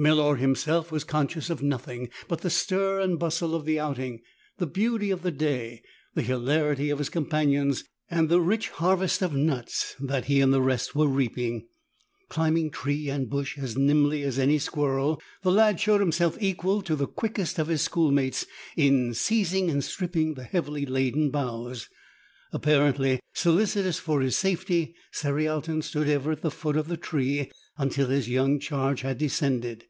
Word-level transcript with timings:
Melor 0.00 0.38
himself 0.38 0.90
was 0.90 1.04
conscious 1.04 1.50
of 1.50 1.60
nothing 1.62 2.08
but 2.26 2.40
the 2.40 2.48
stir 2.48 3.00
and 3.00 3.18
bustle 3.18 3.54
of 3.54 3.66
the 3.66 3.78
outing, 3.78 4.22
the 4.56 4.66
beauty 4.66 5.10
of 5.10 5.20
the 5.20 5.30
day, 5.30 5.82
the 6.14 6.22
hilarity 6.22 6.88
of 6.88 6.96
his 6.98 7.10
companions, 7.10 7.84
and 8.10 8.30
the 8.30 8.40
rich 8.40 8.70
harvest 8.70 9.20
of 9.20 9.34
nuts 9.34 9.94
that 10.00 10.24
he 10.24 10.40
and 10.40 10.54
the 10.54 10.62
rest 10.62 10.94
were 10.96 11.06
reaping. 11.06 11.68
Climbing 12.30 12.70
tree 12.70 13.10
and 13.10 13.28
bush 13.28 13.58
as 13.58 13.76
nimbly 13.76 14.22
as 14.22 14.38
any 14.38 14.58
squirrel, 14.58 15.20
the 15.42 15.52
lad 15.52 15.78
showed 15.78 16.00
himself 16.00 16.38
equal 16.40 16.80
to 16.80 16.96
the 16.96 17.06
quickest 17.06 17.58
of 17.58 17.66
his 17.66 17.82
schoolmates 17.82 18.46
in 18.78 19.12
seizing 19.12 19.68
and 19.68 19.84
stripping 19.84 20.32
the 20.32 20.44
heavily 20.44 20.86
laden 20.86 21.28
boughs. 21.30 21.90
Apparently 22.52 23.20
solicitous 23.34 23.98
for 23.98 24.22
his 24.22 24.34
safety, 24.34 24.94
Cerial 25.12 25.60
ton 25.62 25.82
stood 25.82 26.08
ever 26.08 26.32
at 26.32 26.40
the 26.40 26.50
foot 26.50 26.76
of 26.76 26.88
the 26.88 26.96
tree 26.96 27.50
until 27.76 28.08
his 28.08 28.28
young 28.30 28.58
charge 28.58 29.02
had 29.02 29.18
descended. 29.18 29.84